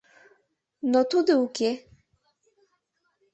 Но 0.91 0.99
тудо 1.11 1.33
уке. 1.45 1.71